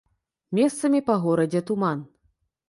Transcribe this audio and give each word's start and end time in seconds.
Месцамі 0.59 1.01
па 1.09 1.17
горадзе 1.27 1.63
туман. 1.69 2.03